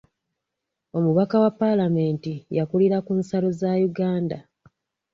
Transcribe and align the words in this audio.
Omubaka 0.97 1.35
wa 1.43 1.51
palamenti 1.59 2.33
yakulira 2.57 2.97
ku 3.05 3.11
nsalo 3.19 3.49
za 3.59 3.71
Uganda. 3.89 4.37